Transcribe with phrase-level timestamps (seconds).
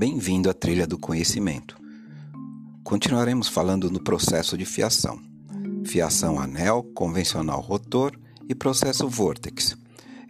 [0.00, 1.76] Bem-vindo à trilha do conhecimento.
[2.82, 5.20] Continuaremos falando no processo de fiação.
[5.84, 8.18] Fiação anel, convencional rotor
[8.48, 9.76] e processo vortex.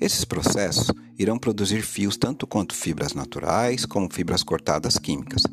[0.00, 5.44] Esses processos irão produzir fios tanto quanto fibras naturais como fibras cortadas químicas.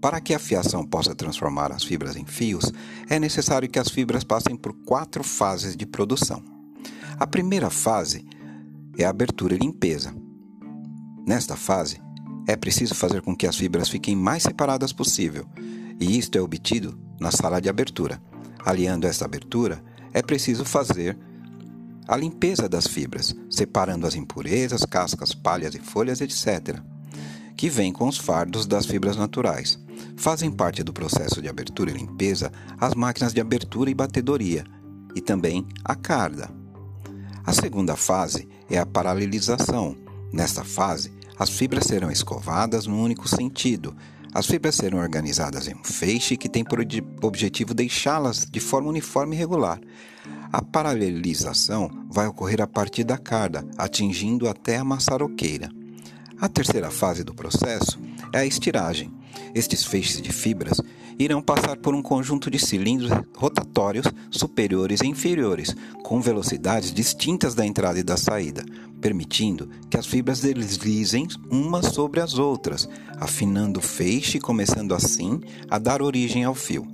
[0.00, 2.70] Para que a fiação possa transformar as fibras em fios,
[3.08, 6.40] é necessário que as fibras passem por quatro fases de produção.
[7.18, 8.24] A primeira fase
[8.96, 10.14] é a abertura e limpeza.
[11.26, 12.00] Nesta fase,
[12.50, 15.46] é preciso fazer com que as fibras fiquem mais separadas possível,
[16.00, 18.20] e isto é obtido na sala de abertura.
[18.64, 19.80] Aliando esta abertura,
[20.12, 21.16] é preciso fazer
[22.08, 26.80] a limpeza das fibras, separando as impurezas, cascas, palhas e folhas, etc.,
[27.56, 29.78] que vêm com os fardos das fibras naturais.
[30.16, 34.64] Fazem parte do processo de abertura e limpeza as máquinas de abertura e batedoria,
[35.14, 36.50] e também a carda.
[37.44, 39.96] A segunda fase é a paralelização.
[40.32, 43.96] Nesta fase, as fibras serão escovadas num único sentido.
[44.34, 46.78] As fibras serão organizadas em um feixe que tem por
[47.22, 49.80] objetivo deixá-las de forma uniforme e regular.
[50.52, 55.70] A paralelização vai ocorrer a partir da carda, atingindo até a maçaroqueira.
[56.38, 57.98] A terceira fase do processo
[58.34, 59.10] é a estiragem.
[59.54, 60.80] Estes feixes de fibras
[61.18, 67.66] irão passar por um conjunto de cilindros rotatórios superiores e inferiores, com velocidades distintas da
[67.66, 68.64] entrada e da saída,
[69.00, 72.88] permitindo que as fibras deslizem umas sobre as outras,
[73.18, 76.86] afinando o feixe e começando assim a dar origem ao fio.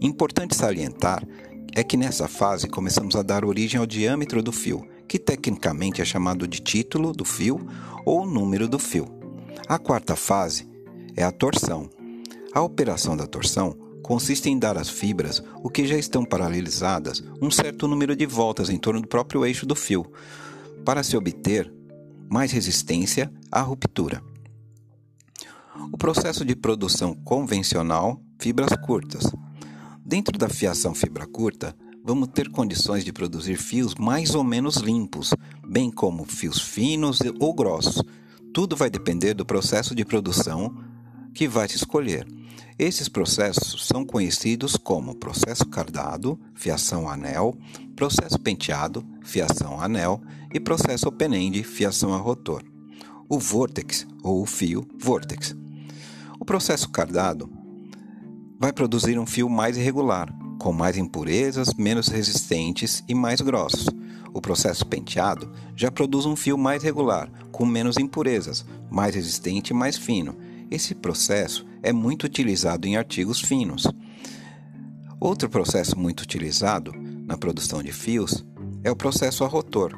[0.00, 1.26] Importante salientar
[1.74, 6.04] é que nessa fase começamos a dar origem ao diâmetro do fio, que tecnicamente é
[6.04, 7.60] chamado de título do fio
[8.06, 9.08] ou número do fio.
[9.68, 10.73] A quarta fase
[11.16, 11.88] é a torção.
[12.52, 17.50] A operação da torção consiste em dar às fibras, o que já estão paralelizadas, um
[17.50, 20.06] certo número de voltas em torno do próprio eixo do fio,
[20.84, 21.72] para se obter
[22.28, 24.22] mais resistência à ruptura.
[25.92, 29.24] O processo de produção convencional, fibras curtas.
[30.04, 31.74] Dentro da fiação fibra curta,
[32.04, 35.32] vamos ter condições de produzir fios mais ou menos limpos,
[35.66, 38.02] bem como fios finos ou grossos.
[38.52, 40.76] Tudo vai depender do processo de produção
[41.34, 42.26] que vai escolher.
[42.78, 47.56] Esses processos são conhecidos como processo cardado, fiação anel,
[47.94, 50.20] processo penteado, fiação anel
[50.52, 52.62] e processo open-end, fiação a rotor.
[53.28, 55.54] O vortex ou o fio vortex.
[56.38, 57.50] O processo cardado
[58.58, 63.86] vai produzir um fio mais irregular, com mais impurezas, menos resistentes e mais grossos.
[64.32, 69.76] O processo penteado já produz um fio mais regular, com menos impurezas, mais resistente e
[69.76, 70.36] mais fino.
[70.70, 73.86] Esse processo é muito utilizado em artigos finos.
[75.20, 76.92] Outro processo muito utilizado
[77.26, 78.44] na produção de fios
[78.82, 79.96] é o processo a rotor,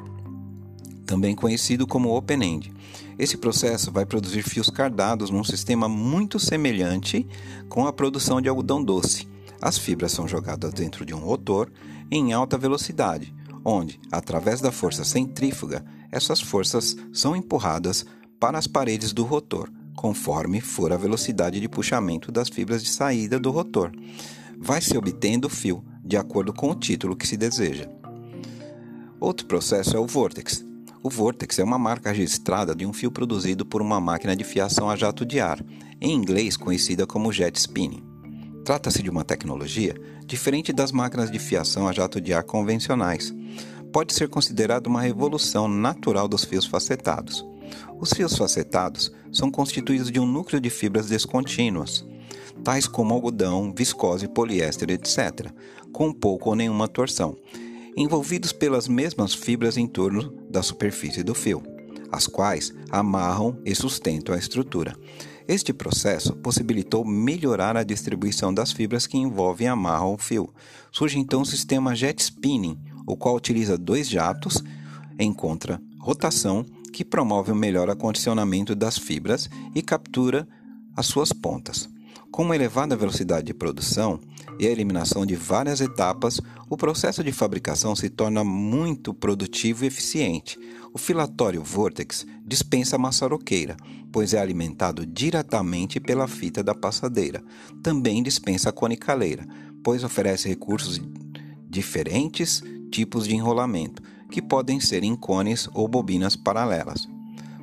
[1.05, 2.71] também conhecido como open-end.
[3.17, 7.27] Esse processo vai produzir fios cardados num sistema muito semelhante
[7.67, 9.27] com a produção de algodão doce.
[9.61, 11.71] As fibras são jogadas dentro de um rotor
[12.11, 13.33] em alta velocidade,
[13.65, 18.05] onde, através da força centrífuga, essas forças são empurradas
[18.39, 23.39] para as paredes do rotor, conforme for a velocidade de puxamento das fibras de saída
[23.39, 23.91] do rotor.
[24.59, 27.89] Vai se obtendo o fio, de acordo com o título que se deseja.
[29.19, 30.63] Outro processo é o Vortex.
[31.01, 34.87] O Vortex é uma marca registrada de um fio produzido por uma máquina de fiação
[34.87, 35.59] a jato de ar,
[35.99, 38.03] em inglês conhecida como jet spinning.
[38.63, 39.95] Trata-se de uma tecnologia
[40.27, 43.33] diferente das máquinas de fiação a jato de ar convencionais.
[43.91, 47.43] Pode ser considerada uma revolução natural dos fios facetados.
[47.99, 52.05] Os fios facetados são constituídos de um núcleo de fibras descontínuas,
[52.63, 55.51] tais como algodão, viscose, poliéster, etc.,
[55.91, 57.35] com pouco ou nenhuma torção,
[57.95, 61.63] envolvidos pelas mesmas fibras em torno da superfície do fio,
[62.11, 64.95] as quais amarram e sustentam a estrutura.
[65.47, 70.53] Este processo possibilitou melhorar a distribuição das fibras que envolvem e amarram o fio.
[70.91, 72.77] Surge então o sistema jet spinning,
[73.07, 74.61] o qual utiliza dois jatos
[75.17, 80.47] em contra rotação que promove o melhor acondicionamento das fibras e captura
[80.95, 81.89] as suas pontas.
[82.31, 84.19] Com uma elevada velocidade de produção
[84.59, 89.87] e a eliminação de várias etapas, o processo de fabricação se torna muito produtivo e
[89.87, 90.59] eficiente.
[90.93, 93.77] O filatório Vortex dispensa a maçaroqueira,
[94.11, 97.43] pois é alimentado diretamente pela fita da passadeira.
[97.81, 99.45] Também dispensa a conicaleira,
[99.83, 100.99] pois oferece recursos
[101.69, 107.07] diferentes tipos de enrolamento que podem ser em cones ou bobinas paralelas.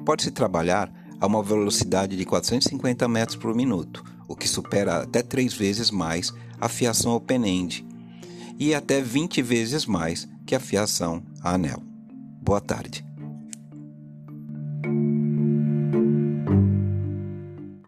[0.05, 5.55] Pode-se trabalhar a uma velocidade de 450 metros por minuto, o que supera até três
[5.55, 7.87] vezes mais a fiação open-end
[8.59, 11.83] e até 20 vezes mais que a fiação a anel.
[12.41, 13.05] Boa tarde.